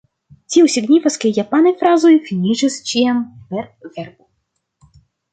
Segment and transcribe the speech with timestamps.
[0.53, 3.19] Tio signifas ke japanaj frazoj finiĝas ĉiam
[3.51, 3.69] per
[3.99, 4.97] verbo.